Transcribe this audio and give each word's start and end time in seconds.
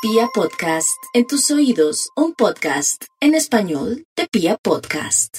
Pia 0.00 0.28
Podcast, 0.32 0.96
en 1.12 1.26
tus 1.26 1.50
oídos, 1.50 2.10
un 2.14 2.32
podcast 2.32 3.06
en 3.20 3.34
español 3.34 4.04
de 4.16 4.28
Pia 4.30 4.56
Podcast. 4.56 5.38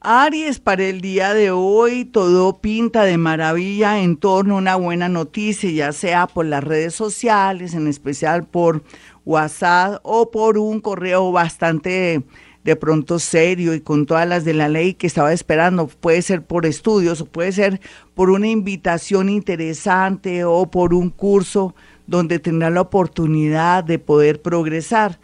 Aries, 0.00 0.58
para 0.58 0.82
el 0.82 1.00
día 1.00 1.32
de 1.32 1.52
hoy 1.52 2.04
todo 2.04 2.60
pinta 2.60 3.04
de 3.04 3.18
maravilla 3.18 4.00
en 4.00 4.16
torno 4.16 4.56
a 4.56 4.58
una 4.58 4.74
buena 4.74 5.08
noticia, 5.08 5.70
ya 5.70 5.92
sea 5.92 6.26
por 6.26 6.44
las 6.44 6.64
redes 6.64 6.96
sociales, 6.96 7.74
en 7.74 7.86
especial 7.86 8.48
por 8.48 8.82
WhatsApp 9.24 10.00
o 10.02 10.28
por 10.32 10.58
un 10.58 10.80
correo 10.80 11.30
bastante 11.30 12.24
de 12.64 12.76
pronto 12.76 13.20
serio 13.20 13.74
y 13.74 13.80
con 13.80 14.06
todas 14.06 14.26
las 14.26 14.44
de 14.44 14.54
la 14.54 14.68
ley 14.68 14.94
que 14.94 15.06
estaba 15.06 15.32
esperando. 15.32 15.86
Puede 15.86 16.20
ser 16.22 16.42
por 16.42 16.66
estudios 16.66 17.20
o 17.20 17.26
puede 17.26 17.52
ser 17.52 17.80
por 18.14 18.30
una 18.30 18.48
invitación 18.48 19.28
interesante 19.28 20.44
o 20.44 20.68
por 20.68 20.94
un 20.94 21.10
curso 21.10 21.76
donde 22.06 22.38
tendrá 22.38 22.70
la 22.70 22.82
oportunidad 22.82 23.84
de 23.84 23.98
poder 23.98 24.42
progresar. 24.42 25.18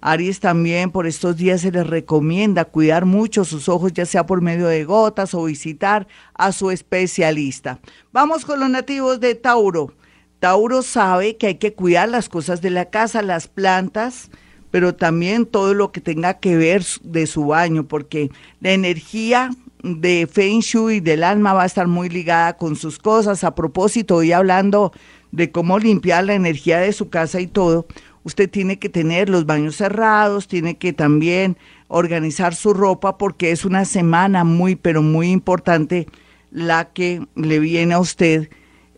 Aries 0.00 0.40
también 0.40 0.90
por 0.90 1.06
estos 1.06 1.36
días 1.36 1.62
se 1.62 1.72
les 1.72 1.86
recomienda 1.86 2.64
cuidar 2.64 3.06
mucho 3.06 3.44
sus 3.44 3.68
ojos, 3.68 3.92
ya 3.92 4.06
sea 4.06 4.26
por 4.26 4.40
medio 4.40 4.66
de 4.68 4.84
gotas 4.84 5.34
o 5.34 5.44
visitar 5.44 6.06
a 6.34 6.52
su 6.52 6.70
especialista. 6.70 7.80
Vamos 8.12 8.44
con 8.44 8.60
los 8.60 8.70
nativos 8.70 9.20
de 9.20 9.34
Tauro. 9.34 9.92
Tauro 10.38 10.82
sabe 10.82 11.36
que 11.36 11.46
hay 11.48 11.54
que 11.56 11.72
cuidar 11.72 12.08
las 12.08 12.28
cosas 12.28 12.60
de 12.60 12.70
la 12.70 12.84
casa, 12.90 13.22
las 13.22 13.48
plantas, 13.48 14.30
pero 14.70 14.94
también 14.94 15.46
todo 15.46 15.72
lo 15.74 15.90
que 15.90 16.00
tenga 16.00 16.34
que 16.34 16.56
ver 16.56 16.84
de 17.02 17.26
su 17.26 17.46
baño, 17.46 17.88
porque 17.88 18.30
la 18.60 18.72
energía 18.72 19.50
de 19.82 20.28
Feng 20.30 20.60
Shui 20.60 21.00
del 21.00 21.24
alma 21.24 21.52
va 21.52 21.62
a 21.62 21.66
estar 21.66 21.86
muy 21.86 22.08
ligada 22.08 22.56
con 22.56 22.76
sus 22.76 22.98
cosas. 22.98 23.44
A 23.44 23.54
propósito, 23.54 24.16
hoy 24.16 24.32
hablando 24.32 24.92
de 25.36 25.50
cómo 25.50 25.78
limpiar 25.78 26.24
la 26.24 26.34
energía 26.34 26.78
de 26.78 26.92
su 26.92 27.10
casa 27.10 27.40
y 27.40 27.46
todo, 27.46 27.86
usted 28.24 28.48
tiene 28.48 28.78
que 28.78 28.88
tener 28.88 29.28
los 29.28 29.44
baños 29.44 29.76
cerrados, 29.76 30.48
tiene 30.48 30.78
que 30.78 30.94
también 30.94 31.58
organizar 31.88 32.54
su 32.54 32.72
ropa 32.72 33.18
porque 33.18 33.50
es 33.50 33.66
una 33.66 33.84
semana 33.84 34.44
muy, 34.44 34.76
pero 34.76 35.02
muy 35.02 35.30
importante 35.30 36.06
la 36.50 36.86
que 36.86 37.26
le 37.34 37.58
viene 37.58 37.92
a 37.92 38.00
usted 38.00 38.48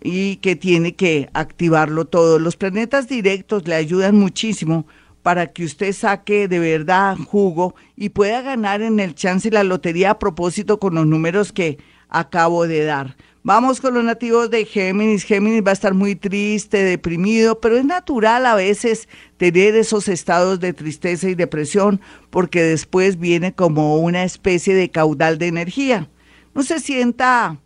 y 0.01 0.37
que 0.37 0.55
tiene 0.55 0.95
que 0.95 1.29
activarlo 1.35 2.05
todo. 2.05 2.39
Los 2.39 2.57
planetas 2.57 3.09
directos 3.09 3.67
le 3.67 3.75
ayudan 3.75 4.15
muchísimo 4.15 4.87
para 5.25 5.49
que 5.49 5.65
usted 5.65 5.93
saque 5.93 6.47
de 6.47 6.61
verdad 6.61 7.17
jugo 7.17 7.75
y 7.97 8.11
pueda 8.11 8.43
ganar 8.43 8.81
en 8.81 9.01
el 9.01 9.17
chance 9.17 9.49
y 9.49 9.51
la 9.51 9.65
lotería 9.65 10.13
a 10.13 10.19
propósito 10.21 10.79
con 10.79 10.95
los 10.95 11.05
números 11.05 11.53
que 11.53 11.79
acabo 12.09 12.69
de 12.69 12.85
dar. 12.85 13.17
Vamos 13.49 13.81
con 13.81 13.95
los 13.95 14.05
nativos 14.05 14.51
de 14.51 14.67
Géminis. 14.67 15.25
Géminis 15.25 15.65
va 15.67 15.71
a 15.71 15.73
estar 15.73 15.95
muy 15.95 16.15
triste, 16.15 16.85
deprimido, 16.85 17.59
pero 17.63 17.79
es 17.79 17.85
natural 17.87 18.45
a 18.45 18.55
veces 18.55 19.09
tener 19.39 19.75
esos 19.75 20.09
estados 20.09 20.61
de 20.61 20.75
tristeza 20.75 21.31
y 21.31 21.35
depresión 21.35 21.99
porque 22.29 22.63
después 22.63 23.19
viene 23.19 23.55
como 23.55 23.97
una 24.01 24.25
especie 24.25 24.75
de 24.75 24.91
caudal 24.91 25.39
de 25.39 25.47
energía. 25.47 26.11
No 26.55 26.63
se 26.63 26.79
sienta 26.79 27.57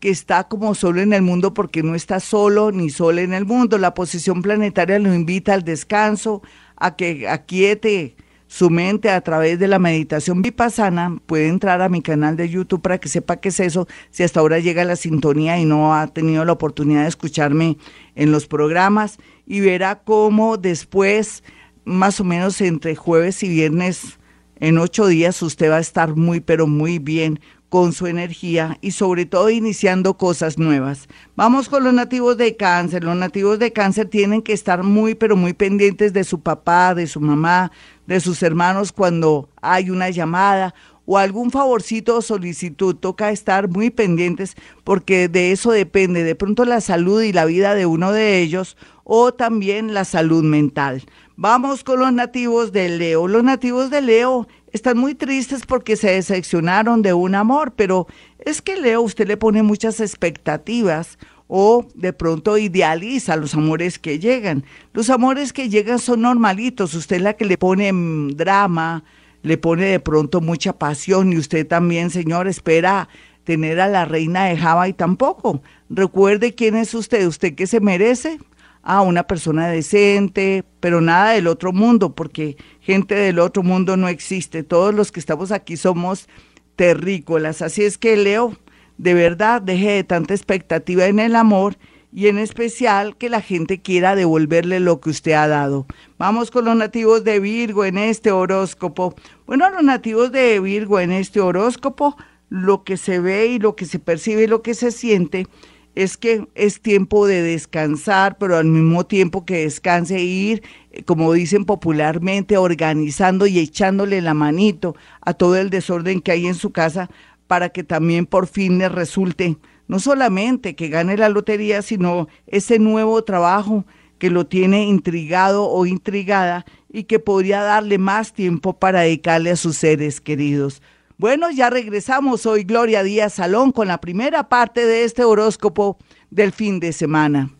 que 0.00 0.10
está 0.10 0.48
como 0.48 0.74
solo 0.74 1.00
en 1.00 1.14
el 1.14 1.22
mundo 1.22 1.54
porque 1.54 1.82
no 1.82 1.94
está 1.94 2.20
solo 2.20 2.70
ni 2.70 2.90
sola 2.90 3.22
en 3.22 3.32
el 3.32 3.46
mundo. 3.46 3.78
La 3.78 3.94
posición 3.94 4.42
planetaria 4.42 4.98
lo 4.98 5.14
invita 5.14 5.54
al 5.54 5.64
descanso, 5.64 6.42
a 6.76 6.94
que 6.94 7.26
aquiete 7.26 8.16
su 8.52 8.68
mente 8.68 9.08
a 9.08 9.22
través 9.22 9.58
de 9.58 9.66
la 9.66 9.78
meditación 9.78 10.42
vipassana, 10.42 11.16
puede 11.24 11.48
entrar 11.48 11.80
a 11.80 11.88
mi 11.88 12.02
canal 12.02 12.36
de 12.36 12.50
YouTube 12.50 12.82
para 12.82 12.98
que 12.98 13.08
sepa 13.08 13.38
qué 13.38 13.48
es 13.48 13.58
eso, 13.60 13.88
si 14.10 14.24
hasta 14.24 14.40
ahora 14.40 14.58
llega 14.58 14.84
la 14.84 14.96
sintonía 14.96 15.58
y 15.58 15.64
no 15.64 15.94
ha 15.94 16.06
tenido 16.08 16.44
la 16.44 16.52
oportunidad 16.52 17.04
de 17.04 17.08
escucharme 17.08 17.78
en 18.14 18.30
los 18.30 18.46
programas, 18.46 19.16
y 19.46 19.60
verá 19.60 20.02
cómo 20.04 20.58
después, 20.58 21.42
más 21.86 22.20
o 22.20 22.24
menos 22.24 22.60
entre 22.60 22.94
jueves 22.94 23.42
y 23.42 23.48
viernes, 23.48 24.18
en 24.60 24.76
ocho 24.76 25.06
días, 25.06 25.40
usted 25.40 25.70
va 25.70 25.78
a 25.78 25.80
estar 25.80 26.14
muy, 26.14 26.40
pero 26.40 26.66
muy 26.66 26.98
bien 26.98 27.40
con 27.72 27.94
su 27.94 28.06
energía 28.06 28.76
y 28.82 28.90
sobre 28.90 29.24
todo 29.24 29.48
iniciando 29.48 30.18
cosas 30.18 30.58
nuevas. 30.58 31.08
Vamos 31.36 31.70
con 31.70 31.82
los 31.82 31.94
nativos 31.94 32.36
de 32.36 32.54
cáncer. 32.54 33.02
Los 33.02 33.16
nativos 33.16 33.58
de 33.58 33.72
cáncer 33.72 34.08
tienen 34.08 34.42
que 34.42 34.52
estar 34.52 34.82
muy, 34.82 35.14
pero 35.14 35.36
muy 35.36 35.54
pendientes 35.54 36.12
de 36.12 36.22
su 36.24 36.40
papá, 36.40 36.94
de 36.94 37.06
su 37.06 37.18
mamá, 37.18 37.72
de 38.06 38.20
sus 38.20 38.42
hermanos 38.42 38.92
cuando 38.92 39.48
hay 39.62 39.88
una 39.88 40.10
llamada 40.10 40.74
o 41.06 41.16
algún 41.16 41.50
favorcito 41.50 42.18
o 42.18 42.20
solicitud. 42.20 42.94
Toca 42.94 43.30
estar 43.30 43.70
muy 43.70 43.88
pendientes 43.88 44.54
porque 44.84 45.28
de 45.28 45.52
eso 45.52 45.70
depende 45.70 46.24
de 46.24 46.34
pronto 46.34 46.66
la 46.66 46.82
salud 46.82 47.22
y 47.22 47.32
la 47.32 47.46
vida 47.46 47.74
de 47.74 47.86
uno 47.86 48.12
de 48.12 48.42
ellos 48.42 48.76
o 49.04 49.32
también 49.32 49.94
la 49.94 50.04
salud 50.04 50.44
mental. 50.44 51.04
Vamos 51.36 51.84
con 51.84 52.00
los 52.00 52.12
nativos 52.12 52.70
de 52.70 52.90
Leo. 52.90 53.28
Los 53.28 53.42
nativos 53.42 53.88
de 53.88 54.02
Leo 54.02 54.46
están 54.72 54.98
muy 54.98 55.14
tristes 55.14 55.66
porque 55.66 55.96
se 55.96 56.10
decepcionaron 56.10 57.02
de 57.02 57.12
un 57.12 57.34
amor, 57.34 57.72
pero 57.76 58.06
es 58.38 58.62
que 58.62 58.76
Leo 58.76 59.02
usted 59.02 59.28
le 59.28 59.36
pone 59.36 59.62
muchas 59.62 60.00
expectativas 60.00 61.18
o 61.46 61.86
de 61.94 62.12
pronto 62.12 62.56
idealiza 62.56 63.36
los 63.36 63.54
amores 63.54 63.98
que 63.98 64.18
llegan. 64.18 64.64
Los 64.94 65.10
amores 65.10 65.52
que 65.52 65.68
llegan 65.68 65.98
son 65.98 66.22
normalitos, 66.22 66.94
usted 66.94 67.16
es 67.16 67.22
la 67.22 67.34
que 67.34 67.44
le 67.44 67.58
pone 67.58 67.92
mm, 67.92 68.36
drama, 68.36 69.04
le 69.42 69.58
pone 69.58 69.84
de 69.84 70.00
pronto 70.00 70.40
mucha 70.40 70.72
pasión 70.72 71.32
y 71.32 71.36
usted 71.36 71.66
también, 71.66 72.10
señor, 72.10 72.48
espera 72.48 73.08
tener 73.44 73.80
a 73.80 73.88
la 73.88 74.04
reina 74.04 74.44
de 74.44 74.56
Java 74.56 74.88
y 74.88 74.92
tampoco. 74.92 75.62
Recuerde 75.90 76.54
quién 76.54 76.76
es 76.76 76.94
usted, 76.94 77.26
usted 77.26 77.54
que 77.54 77.66
se 77.66 77.80
merece 77.80 78.38
a 78.82 79.00
una 79.02 79.24
persona 79.24 79.68
decente, 79.68 80.64
pero 80.80 81.00
nada 81.00 81.32
del 81.32 81.46
otro 81.46 81.72
mundo, 81.72 82.14
porque 82.14 82.56
gente 82.80 83.14
del 83.14 83.38
otro 83.38 83.62
mundo 83.62 83.96
no 83.96 84.08
existe. 84.08 84.62
Todos 84.62 84.94
los 84.94 85.12
que 85.12 85.20
estamos 85.20 85.52
aquí 85.52 85.76
somos 85.76 86.28
terrícolas. 86.76 87.62
Así 87.62 87.84
es 87.84 87.96
que 87.96 88.16
Leo, 88.16 88.56
de 88.98 89.14
verdad, 89.14 89.62
deje 89.62 89.90
de 89.90 90.04
tanta 90.04 90.34
expectativa 90.34 91.06
en 91.06 91.20
el 91.20 91.36
amor 91.36 91.76
y 92.12 92.26
en 92.26 92.38
especial 92.38 93.16
que 93.16 93.30
la 93.30 93.40
gente 93.40 93.80
quiera 93.80 94.14
devolverle 94.14 94.80
lo 94.80 95.00
que 95.00 95.10
usted 95.10 95.32
ha 95.32 95.48
dado. 95.48 95.86
Vamos 96.18 96.50
con 96.50 96.64
los 96.66 96.76
nativos 96.76 97.24
de 97.24 97.40
Virgo 97.40 97.84
en 97.84 97.96
este 97.96 98.30
horóscopo. 98.32 99.14
Bueno, 99.46 99.70
los 99.70 99.82
nativos 99.82 100.30
de 100.30 100.60
Virgo 100.60 101.00
en 101.00 101.12
este 101.12 101.40
horóscopo, 101.40 102.16
lo 102.50 102.84
que 102.84 102.98
se 102.98 103.18
ve 103.18 103.46
y 103.46 103.58
lo 103.58 103.76
que 103.76 103.86
se 103.86 103.98
percibe 103.98 104.42
y 104.42 104.46
lo 104.46 104.60
que 104.60 104.74
se 104.74 104.90
siente 104.90 105.46
es 105.94 106.16
que 106.16 106.46
es 106.54 106.80
tiempo 106.80 107.26
de 107.26 107.42
descansar, 107.42 108.38
pero 108.38 108.56
al 108.56 108.64
mismo 108.64 109.04
tiempo 109.04 109.44
que 109.44 109.64
descanse 109.64 110.20
ir, 110.20 110.62
eh, 110.90 111.02
como 111.02 111.32
dicen 111.32 111.64
popularmente, 111.64 112.56
organizando 112.56 113.46
y 113.46 113.58
echándole 113.58 114.20
la 114.20 114.34
manito 114.34 114.96
a 115.20 115.34
todo 115.34 115.56
el 115.56 115.70
desorden 115.70 116.20
que 116.20 116.32
hay 116.32 116.46
en 116.46 116.54
su 116.54 116.70
casa 116.70 117.10
para 117.46 117.68
que 117.68 117.84
también 117.84 118.26
por 118.26 118.46
fin 118.46 118.78
le 118.78 118.88
resulte 118.88 119.58
no 119.88 119.98
solamente 119.98 120.74
que 120.74 120.88
gane 120.88 121.18
la 121.18 121.28
lotería, 121.28 121.82
sino 121.82 122.28
ese 122.46 122.78
nuevo 122.78 123.22
trabajo 123.24 123.84
que 124.18 124.30
lo 124.30 124.46
tiene 124.46 124.84
intrigado 124.84 125.68
o 125.68 125.84
intrigada 125.84 126.64
y 126.90 127.04
que 127.04 127.18
podría 127.18 127.60
darle 127.60 127.98
más 127.98 128.32
tiempo 128.32 128.78
para 128.78 129.00
dedicarle 129.00 129.50
a 129.50 129.56
sus 129.56 129.76
seres 129.76 130.20
queridos. 130.20 130.80
Bueno, 131.22 131.52
ya 131.52 131.70
regresamos 131.70 132.46
hoy, 132.46 132.64
Gloria 132.64 133.04
Díaz 133.04 133.34
Salón, 133.34 133.70
con 133.70 133.86
la 133.86 134.00
primera 134.00 134.48
parte 134.48 134.84
de 134.84 135.04
este 135.04 135.22
horóscopo 135.22 135.96
del 136.32 136.50
fin 136.50 136.80
de 136.80 136.92
semana. 136.92 137.52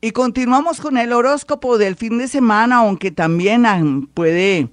Y 0.00 0.12
continuamos 0.12 0.80
con 0.80 0.96
el 0.96 1.12
horóscopo 1.12 1.76
del 1.76 1.96
fin 1.96 2.18
de 2.18 2.28
semana, 2.28 2.76
aunque 2.76 3.10
también 3.10 3.66
ah, 3.66 3.82
puede 4.14 4.68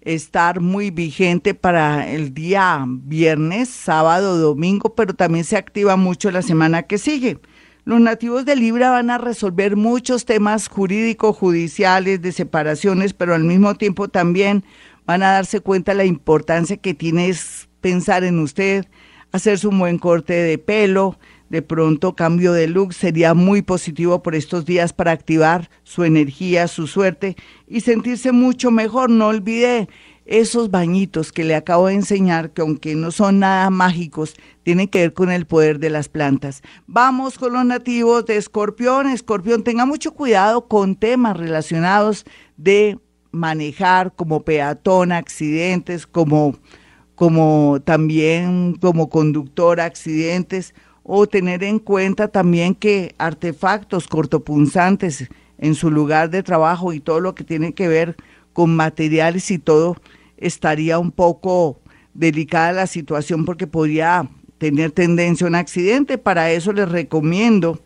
estar 0.00 0.60
muy 0.60 0.90
vigente 0.90 1.52
para 1.52 2.10
el 2.10 2.32
día 2.32 2.82
viernes, 2.88 3.68
sábado, 3.68 4.38
domingo, 4.38 4.94
pero 4.94 5.12
también 5.12 5.44
se 5.44 5.58
activa 5.58 5.96
mucho 5.96 6.30
la 6.30 6.40
semana 6.40 6.84
que 6.84 6.96
sigue. 6.96 7.40
Los 7.84 8.00
nativos 8.00 8.46
de 8.46 8.56
Libra 8.56 8.88
van 8.88 9.10
a 9.10 9.18
resolver 9.18 9.76
muchos 9.76 10.24
temas 10.24 10.68
jurídicos, 10.68 11.36
judiciales, 11.36 12.22
de 12.22 12.32
separaciones, 12.32 13.12
pero 13.12 13.34
al 13.34 13.44
mismo 13.44 13.74
tiempo 13.74 14.08
también 14.08 14.64
van 15.06 15.22
a 15.22 15.32
darse 15.32 15.60
cuenta 15.60 15.94
la 15.94 16.04
importancia 16.04 16.76
que 16.76 16.94
tiene 16.94 17.28
es 17.28 17.68
pensar 17.80 18.24
en 18.24 18.38
usted, 18.38 18.86
hacerse 19.32 19.68
un 19.68 19.78
buen 19.78 19.98
corte 19.98 20.32
de 20.32 20.58
pelo, 20.58 21.18
de 21.50 21.62
pronto 21.62 22.16
cambio 22.16 22.52
de 22.52 22.66
look 22.66 22.94
sería 22.94 23.34
muy 23.34 23.62
positivo 23.62 24.22
por 24.22 24.34
estos 24.34 24.64
días 24.64 24.92
para 24.92 25.12
activar 25.12 25.70
su 25.82 26.04
energía, 26.04 26.66
su 26.66 26.86
suerte 26.86 27.36
y 27.68 27.82
sentirse 27.82 28.32
mucho 28.32 28.70
mejor. 28.70 29.10
No 29.10 29.28
olvide 29.28 29.88
esos 30.26 30.70
bañitos 30.70 31.32
que 31.32 31.44
le 31.44 31.54
acabo 31.54 31.88
de 31.88 31.94
enseñar, 31.94 32.50
que 32.50 32.62
aunque 32.62 32.94
no 32.94 33.10
son 33.10 33.40
nada 33.40 33.70
mágicos, 33.70 34.34
tienen 34.62 34.88
que 34.88 35.00
ver 35.00 35.12
con 35.12 35.30
el 35.30 35.46
poder 35.46 35.78
de 35.78 35.90
las 35.90 36.08
plantas. 36.08 36.62
Vamos 36.86 37.38
con 37.38 37.52
los 37.52 37.64
nativos 37.64 38.24
de 38.26 38.36
Escorpión. 38.36 39.08
Escorpión, 39.08 39.62
tenga 39.62 39.84
mucho 39.84 40.12
cuidado 40.12 40.66
con 40.66 40.96
temas 40.96 41.36
relacionados 41.36 42.24
de 42.56 42.98
manejar 43.34 44.12
como 44.14 44.44
peatón 44.44 45.12
accidentes, 45.12 46.06
como, 46.06 46.56
como 47.14 47.80
también 47.84 48.76
como 48.80 49.08
conductor 49.08 49.80
accidentes, 49.80 50.74
o 51.02 51.26
tener 51.26 51.62
en 51.62 51.78
cuenta 51.78 52.28
también 52.28 52.74
que 52.74 53.14
artefactos 53.18 54.08
cortopunzantes 54.08 55.28
en 55.58 55.74
su 55.74 55.90
lugar 55.90 56.30
de 56.30 56.42
trabajo 56.42 56.92
y 56.92 57.00
todo 57.00 57.20
lo 57.20 57.34
que 57.34 57.44
tiene 57.44 57.74
que 57.74 57.88
ver 57.88 58.16
con 58.52 58.74
materiales 58.74 59.50
y 59.50 59.58
todo, 59.58 59.96
estaría 60.38 60.98
un 60.98 61.10
poco 61.10 61.80
delicada 62.14 62.72
la 62.72 62.86
situación 62.86 63.44
porque 63.44 63.66
podría 63.66 64.28
tener 64.58 64.92
tendencia 64.92 65.46
a 65.46 65.48
un 65.48 65.56
accidente. 65.56 66.16
Para 66.16 66.50
eso 66.52 66.72
les 66.72 66.88
recomiendo 66.88 67.80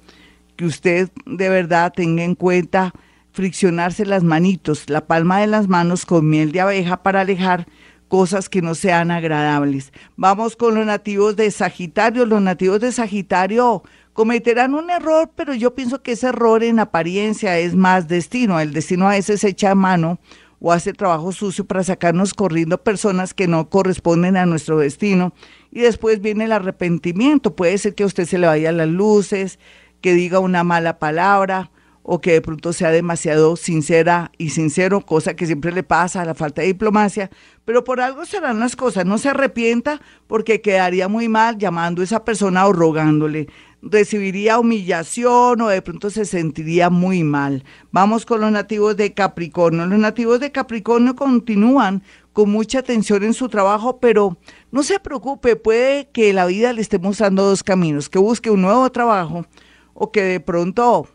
que 0.57 0.67
usted 0.67 1.09
de 1.27 1.49
verdad 1.49 1.93
tenga 1.95 2.23
en 2.23 2.35
cuenta 2.35 2.93
friccionarse 3.39 4.05
las 4.05 4.25
manitos, 4.25 4.91
la 4.91 5.07
palma 5.07 5.39
de 5.39 5.47
las 5.47 5.69
manos 5.69 6.05
con 6.05 6.29
miel 6.29 6.51
de 6.51 6.61
abeja 6.61 7.05
para 7.05 7.21
alejar 7.21 7.69
cosas 8.09 8.49
que 8.49 8.63
no 8.63 8.75
sean 8.75 9.13
agradables. 9.13 9.93
Vamos 10.17 10.57
con 10.57 10.75
los 10.75 10.85
nativos 10.85 11.37
de 11.37 11.49
Sagitario. 11.53 12.27
Los 12.27 12.43
nativos 12.43 12.81
de 12.81 12.91
Sagitario 12.91 13.85
cometerán 14.13 14.75
un 14.75 14.91
error, 14.91 15.31
pero 15.37 15.55
yo 15.55 15.73
pienso 15.73 16.03
que 16.03 16.13
ese 16.13 16.27
error 16.27 16.65
en 16.65 16.81
apariencia 16.81 17.57
es 17.61 17.77
más 17.77 18.09
destino. 18.09 18.59
El 18.59 18.73
destino 18.73 19.07
a 19.07 19.13
veces 19.13 19.45
echa 19.45 19.77
mano 19.77 20.19
o 20.59 20.73
hace 20.73 20.93
trabajo 20.93 21.31
sucio 21.31 21.65
para 21.65 21.85
sacarnos 21.85 22.35
corriendo 22.35 22.83
personas 22.83 23.35
que 23.35 23.47
no 23.47 23.71
corresponden 23.71 24.37
a 24.37 24.47
nuestro 24.47 24.79
destino. 24.79 25.33
Y 25.71 25.83
después 25.83 26.21
viene 26.21 26.47
el 26.47 26.53
arrepentimiento. 26.53 27.55
Puede 27.55 27.79
ser 27.79 27.95
que 27.95 28.03
a 28.03 28.07
usted 28.07 28.25
se 28.25 28.39
le 28.39 28.49
vayan 28.49 28.79
las 28.79 28.89
luces, 28.89 29.61
que 30.01 30.15
diga 30.15 30.41
una 30.41 30.65
mala 30.65 30.99
palabra 30.99 31.71
o 32.11 32.23
que 32.23 32.33
de 32.33 32.41
pronto 32.41 32.73
sea 32.73 32.91
demasiado 32.91 33.55
sincera 33.57 34.33
y 34.39 34.49
sincero, 34.49 35.03
cosa 35.03 35.37
que 35.37 35.45
siempre 35.45 35.73
le 35.73 35.83
pasa 35.83 36.23
a 36.23 36.25
la 36.25 36.35
falta 36.35 36.63
de 36.63 36.69
diplomacia, 36.69 37.29
pero 37.67 37.85
por 37.85 38.01
algo 38.01 38.25
serán 38.25 38.61
las 38.61 38.77
cosas, 38.77 39.05
no 39.05 39.19
se 39.19 39.29
arrepienta 39.29 40.01
porque 40.27 40.63
quedaría 40.63 41.07
muy 41.07 41.29
mal 41.29 41.59
llamando 41.59 42.01
a 42.01 42.07
esa 42.07 42.25
persona 42.25 42.67
o 42.67 42.73
rogándole, 42.73 43.49
recibiría 43.83 44.59
humillación 44.59 45.61
o 45.61 45.69
de 45.69 45.83
pronto 45.83 46.09
se 46.09 46.25
sentiría 46.25 46.89
muy 46.89 47.25
mal. 47.25 47.63
Vamos 47.93 48.25
con 48.25 48.41
los 48.41 48.53
nativos 48.53 48.97
de 48.97 49.13
Capricornio, 49.13 49.85
los 49.85 49.99
nativos 49.99 50.41
de 50.41 50.51
Capricornio 50.51 51.15
continúan 51.15 52.03
con 52.33 52.49
mucha 52.49 52.79
atención 52.79 53.23
en 53.23 53.35
su 53.35 53.51
trabajo, 53.51 54.01
pero 54.01 54.39
no 54.71 54.83
se 54.83 54.99
preocupe, 54.99 55.57
puede 55.57 56.09
que 56.09 56.33
la 56.33 56.47
vida 56.47 56.73
le 56.73 56.81
esté 56.81 56.99
mostrando 56.99 57.45
dos 57.45 57.63
caminos, 57.63 58.09
que 58.09 58.19
busque 58.19 58.51
un 58.51 58.63
nuevo 58.63 58.91
trabajo 58.91 59.45
o 59.93 60.11
que 60.11 60.23
de 60.23 60.41
pronto 60.41 61.07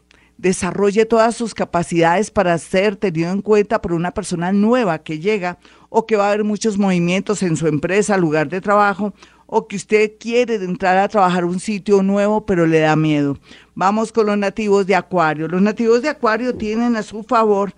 desarrolle 0.43 1.05
todas 1.05 1.35
sus 1.35 1.53
capacidades 1.55 2.29
para 2.29 2.57
ser 2.57 2.97
tenido 2.97 3.31
en 3.31 3.41
cuenta 3.41 3.81
por 3.81 3.93
una 3.93 4.11
persona 4.11 4.51
nueva 4.51 4.99
que 4.99 5.19
llega 5.19 5.57
o 5.89 6.05
que 6.05 6.17
va 6.17 6.25
a 6.25 6.27
haber 6.33 6.43
muchos 6.43 6.77
movimientos 6.77 7.41
en 7.43 7.55
su 7.55 7.65
empresa, 7.65 8.17
lugar 8.17 8.49
de 8.49 8.59
trabajo, 8.59 9.13
o 9.45 9.67
que 9.69 9.77
usted 9.77 10.11
quiere 10.19 10.55
entrar 10.55 10.97
a 10.97 11.07
trabajar 11.07 11.45
un 11.45 11.61
sitio 11.61 12.03
nuevo 12.03 12.45
pero 12.45 12.67
le 12.67 12.79
da 12.79 12.97
miedo. 12.97 13.37
Vamos 13.73 14.11
con 14.11 14.25
los 14.25 14.37
nativos 14.37 14.85
de 14.85 14.95
Acuario. 14.95 15.47
Los 15.47 15.61
nativos 15.61 16.01
de 16.01 16.09
Acuario 16.09 16.55
tienen 16.55 16.97
a 16.97 17.03
su 17.03 17.23
favor 17.23 17.73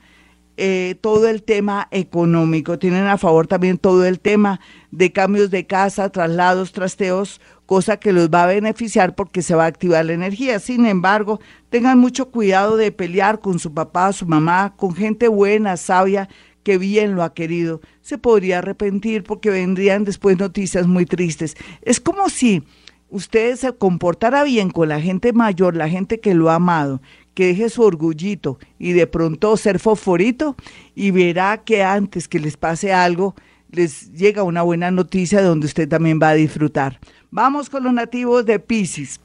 eh, 0.57 0.95
todo 1.01 1.27
el 1.27 1.43
tema 1.43 1.87
económico, 1.91 2.79
tienen 2.79 3.05
a 3.05 3.19
favor 3.19 3.45
también 3.45 3.77
todo 3.77 4.05
el 4.05 4.19
tema 4.19 4.59
de 4.89 5.11
cambios 5.11 5.51
de 5.51 5.67
casa, 5.67 6.09
traslados, 6.09 6.71
trasteos, 6.71 7.41
cosa 7.65 7.97
que 7.97 8.13
los 8.13 8.29
va 8.29 8.43
a 8.43 8.47
beneficiar 8.47 9.15
porque 9.15 9.41
se 9.41 9.55
va 9.55 9.63
a 9.63 9.67
activar 9.67 10.05
la 10.05 10.13
energía. 10.13 10.59
Sin 10.59 10.85
embargo, 10.85 11.39
tengan 11.69 11.99
mucho 11.99 12.29
cuidado 12.29 12.77
de 12.77 12.91
pelear 12.91 13.39
con 13.39 13.59
su 13.59 13.73
papá, 13.73 14.13
su 14.13 14.25
mamá, 14.25 14.73
con 14.77 14.93
gente 14.95 15.27
buena, 15.27 15.77
sabia, 15.77 16.29
que 16.63 16.77
bien 16.77 17.15
lo 17.15 17.23
ha 17.23 17.33
querido. 17.33 17.81
Se 18.01 18.17
podría 18.17 18.59
arrepentir 18.59 19.23
porque 19.23 19.49
vendrían 19.49 20.03
después 20.03 20.37
noticias 20.37 20.87
muy 20.87 21.05
tristes. 21.05 21.55
Es 21.81 21.99
como 21.99 22.29
si 22.29 22.63
usted 23.09 23.55
se 23.55 23.73
comportara 23.73 24.43
bien 24.43 24.71
con 24.71 24.89
la 24.89 24.99
gente 24.99 25.31
mayor, 25.31 25.75
la 25.75 25.89
gente 25.89 26.19
que 26.19 26.33
lo 26.33 26.49
ha 26.49 26.55
amado, 26.55 27.01
que 27.33 27.47
deje 27.47 27.69
su 27.69 27.83
orgullito 27.83 28.57
y 28.79 28.93
de 28.93 29.07
pronto 29.07 29.55
ser 29.57 29.79
fosforito 29.79 30.55
y 30.95 31.11
verá 31.11 31.63
que 31.63 31.83
antes 31.83 32.27
que 32.27 32.39
les 32.39 32.57
pase 32.57 32.93
algo, 32.93 33.35
les 33.69 34.11
llega 34.13 34.43
una 34.43 34.61
buena 34.61 34.89
noticia 34.89 35.41
donde 35.41 35.67
usted 35.67 35.87
también 35.87 36.19
va 36.21 36.29
a 36.29 36.35
disfrutar. 36.35 36.99
Vamos 37.35 37.69
con 37.69 37.83
los 37.83 37.91
nativos 37.91 38.45
de 38.45 38.59
Pisces. 38.59 39.19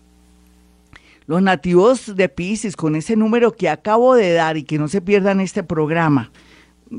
Los 1.26 1.40
nativos 1.42 2.16
de 2.16 2.28
Pisces, 2.28 2.74
con 2.74 2.96
ese 2.96 3.14
número 3.14 3.54
que 3.54 3.68
acabo 3.68 4.16
de 4.16 4.32
dar 4.32 4.56
y 4.56 4.64
que 4.64 4.80
no 4.80 4.88
se 4.88 5.00
pierdan 5.00 5.38
este 5.38 5.62
programa 5.62 6.32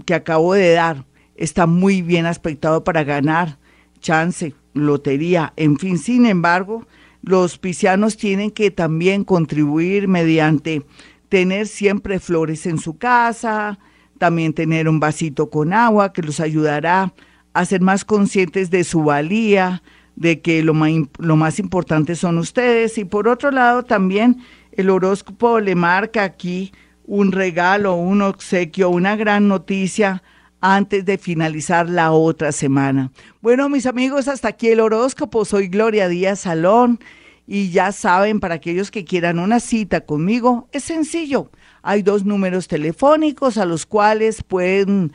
que 0.05 0.13
acabo 0.13 0.53
de 0.53 0.71
dar, 0.71 1.03
está 1.35 1.65
muy 1.65 2.01
bien 2.01 2.25
aspectado 2.25 2.85
para 2.85 3.03
ganar 3.03 3.57
chance, 3.99 4.55
lotería, 4.73 5.51
en 5.57 5.77
fin. 5.77 5.97
Sin 5.97 6.25
embargo, 6.25 6.87
los 7.21 7.57
piscianos 7.57 8.15
tienen 8.15 8.49
que 8.49 8.71
también 8.71 9.25
contribuir 9.25 10.07
mediante 10.07 10.85
tener 11.27 11.67
siempre 11.67 12.21
flores 12.21 12.65
en 12.65 12.77
su 12.77 12.97
casa, 12.97 13.79
también 14.17 14.53
tener 14.53 14.87
un 14.87 15.01
vasito 15.01 15.49
con 15.49 15.73
agua 15.73 16.13
que 16.13 16.21
los 16.21 16.39
ayudará 16.39 17.13
a 17.51 17.65
ser 17.65 17.81
más 17.81 18.05
conscientes 18.05 18.71
de 18.71 18.85
su 18.85 19.03
valía, 19.03 19.83
de 20.15 20.41
que 20.41 20.63
lo 20.63 20.73
más, 20.73 20.91
lo 21.19 21.35
más 21.35 21.59
importante 21.59 22.15
son 22.15 22.37
ustedes. 22.37 22.97
Y 22.97 23.05
por 23.05 23.27
otro 23.27 23.51
lado, 23.51 23.83
también 23.83 24.37
el 24.71 24.89
horóscopo 24.89 25.59
le 25.59 25.75
marca 25.75 26.23
aquí 26.23 26.71
un 27.05 27.31
regalo, 27.31 27.95
un 27.95 28.21
obsequio, 28.21 28.89
una 28.89 29.15
gran 29.15 29.47
noticia 29.47 30.23
antes 30.61 31.03
de 31.05 31.17
finalizar 31.17 31.89
la 31.89 32.11
otra 32.11 32.51
semana. 32.51 33.11
Bueno, 33.41 33.67
mis 33.67 33.87
amigos, 33.87 34.27
hasta 34.27 34.49
aquí 34.49 34.67
el 34.67 34.79
horóscopo. 34.79 35.43
Soy 35.43 35.67
Gloria 35.67 36.07
Díaz 36.07 36.41
Salón 36.41 36.99
y 37.47 37.71
ya 37.71 37.91
saben, 37.91 38.39
para 38.39 38.55
aquellos 38.55 38.91
que 38.91 39.03
quieran 39.03 39.39
una 39.39 39.59
cita 39.59 40.01
conmigo, 40.01 40.69
es 40.71 40.83
sencillo. 40.83 41.49
Hay 41.81 42.03
dos 42.03 42.23
números 42.23 42.67
telefónicos 42.67 43.57
a 43.57 43.65
los 43.65 43.85
cuales 43.85 44.43
pueden 44.43 45.13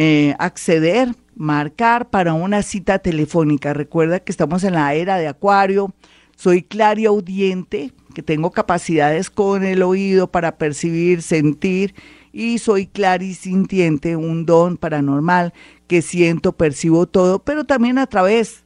eh, 0.00 0.36
acceder, 0.38 1.12
marcar 1.34 2.08
para 2.08 2.32
una 2.32 2.62
cita 2.62 3.00
telefónica. 3.00 3.72
Recuerda 3.72 4.20
que 4.20 4.30
estamos 4.30 4.62
en 4.62 4.74
la 4.74 4.94
era 4.94 5.16
de 5.16 5.26
Acuario. 5.26 5.92
Soy 6.36 6.62
clariaudiente, 6.62 7.92
que 8.14 8.22
tengo 8.22 8.52
capacidades 8.52 9.28
con 9.28 9.64
el 9.64 9.82
oído 9.82 10.30
para 10.30 10.56
percibir, 10.56 11.20
sentir 11.20 11.96
y 12.32 12.58
soy 12.58 12.86
clarisintiente, 12.86 14.14
un 14.14 14.46
don 14.46 14.76
paranormal 14.76 15.52
que 15.88 16.00
siento, 16.00 16.52
percibo 16.52 17.08
todo, 17.08 17.40
pero 17.40 17.64
también 17.64 17.98
a 17.98 18.06
través 18.06 18.64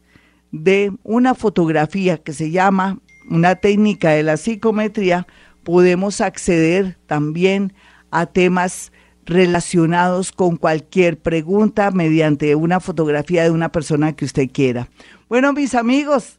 de 0.50 0.93
una 1.02 1.34
fotografía 1.34 2.19
que 2.19 2.34
se 2.34 2.50
llama 2.50 2.99
una 3.31 3.55
técnica 3.55 4.11
de 4.11 4.23
la 4.23 4.37
psicometría, 4.37 5.26
podemos 5.64 6.20
acceder 6.20 6.99
también 7.06 7.73
a 8.11 8.26
temas 8.26 8.93
relacionados 9.24 10.32
con 10.32 10.56
cualquier 10.56 11.19
pregunta 11.19 11.91
mediante 11.91 12.55
una 12.55 12.81
fotografía 12.81 13.44
de 13.44 13.50
una 13.50 13.70
persona 13.70 14.14
que 14.14 14.24
usted 14.24 14.50
quiera. 14.50 14.88
Bueno, 15.29 15.52
mis 15.52 15.74
amigos, 15.74 16.38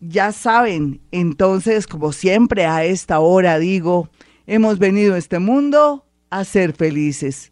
ya 0.00 0.32
saben, 0.32 1.00
entonces, 1.10 1.86
como 1.86 2.12
siempre 2.12 2.66
a 2.66 2.84
esta 2.84 3.20
hora 3.20 3.58
digo, 3.58 4.08
hemos 4.46 4.78
venido 4.78 5.14
a 5.14 5.18
este 5.18 5.38
mundo 5.38 6.06
a 6.30 6.44
ser 6.44 6.72
felices. 6.72 7.49